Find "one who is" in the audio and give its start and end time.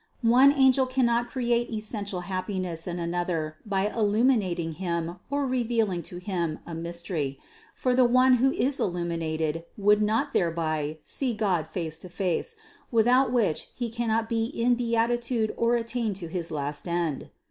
8.03-8.79